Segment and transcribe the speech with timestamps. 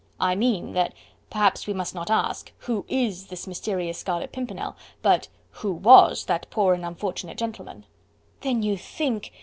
[0.19, 0.95] "I mean, that
[1.29, 6.49] perhaps we must not ask, 'who IS this mysterious Scarlet Pimpernel?' but 'who WAS that
[6.49, 7.85] poor and unfortunate gentleman?'"
[8.41, 9.31] "Then you think..."